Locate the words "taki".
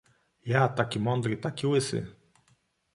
0.67-0.99, 1.37-1.67